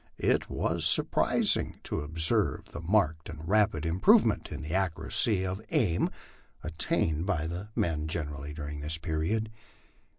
[0.17, 5.61] It was surprising to observe the marked and rapid im provement in the accuracy of
[5.69, 6.09] aim
[6.63, 9.51] attained by the men generally during this period.